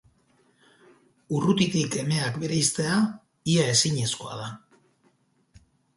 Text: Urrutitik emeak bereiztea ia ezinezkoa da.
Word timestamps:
Urrutitik 1.39 1.97
emeak 2.03 2.39
bereiztea 2.45 2.97
ia 3.57 3.67
ezinezkoa 3.75 4.39
da. 4.43 4.53